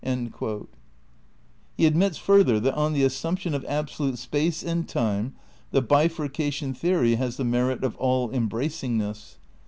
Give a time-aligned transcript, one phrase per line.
[0.01, 5.35] * He admits, further, that, on the assumption of abso lute space and time
[5.69, 9.35] the bifurcation theory has the merit of aU embraoingness.